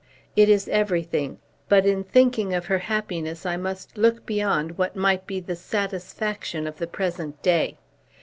[0.35, 1.37] "It is everything.
[1.69, 6.65] But in thinking of her happiness I must look beyond what might be the satisfaction
[6.65, 7.77] of the present day.